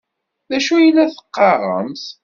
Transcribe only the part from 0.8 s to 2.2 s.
la teqqaremt?